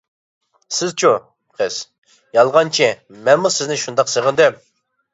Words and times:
سىزچۇ؟ 0.77 1.11
قىز: 1.59 1.77
يالغانچى، 2.39 2.91
مەنمۇ 3.31 3.55
سىزنى 3.61 3.81
شۇنداق 3.87 4.15
سېغىندىم. 4.19 4.63